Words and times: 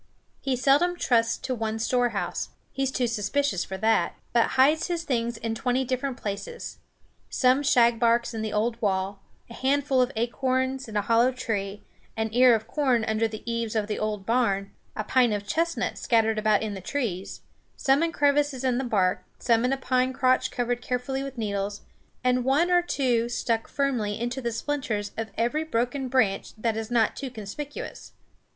He 0.41 0.55
seldom 0.55 0.95
trusts 0.97 1.37
to 1.37 1.53
one 1.53 1.77
storehouse 1.77 2.49
he 2.71 2.81
is 2.81 2.91
too 2.91 3.05
suspicious 3.05 3.63
for 3.63 3.77
that 3.77 4.15
but 4.33 4.47
hides 4.57 4.87
his 4.87 5.03
things 5.03 5.37
in 5.37 5.53
twenty 5.53 5.85
different 5.85 6.17
places; 6.17 6.79
some 7.29 7.61
shagbarks 7.61 8.33
in 8.33 8.41
the 8.41 8.51
old 8.51 8.81
wall, 8.81 9.21
a 9.47 9.53
handful 9.53 10.01
of 10.01 10.11
acorns 10.15 10.87
in 10.87 10.97
a 10.97 11.03
hollow 11.03 11.31
tree, 11.31 11.83
an 12.17 12.29
ear 12.33 12.55
of 12.55 12.65
corn 12.67 13.05
under 13.05 13.27
the 13.27 13.43
eaves 13.45 13.75
of 13.75 13.85
the 13.85 13.99
old 13.99 14.25
barn, 14.25 14.71
a 14.95 15.03
pint 15.03 15.33
of 15.33 15.45
chestnuts 15.45 16.01
scattered 16.01 16.39
about 16.39 16.63
in 16.63 16.73
the 16.73 16.81
trees, 16.81 17.41
some 17.75 18.01
in 18.01 18.11
crevices 18.11 18.63
in 18.63 18.79
the 18.79 18.83
bark, 18.83 19.23
some 19.37 19.63
in 19.63 19.71
a 19.71 19.77
pine 19.77 20.13
crotch 20.13 20.49
covered 20.49 20.81
carefully 20.81 21.21
with 21.21 21.37
needles, 21.37 21.81
and 22.23 22.43
one 22.43 22.71
or 22.71 22.81
two 22.81 23.29
stuck 23.29 23.67
firmly 23.67 24.19
into 24.19 24.41
the 24.41 24.51
splinters 24.51 25.11
of 25.15 25.29
every 25.37 25.63
broken 25.63 26.07
branch 26.07 26.55
that 26.57 26.75
is 26.75 26.89
not 26.89 27.15
too 27.15 27.29
conspicuous. 27.29 28.13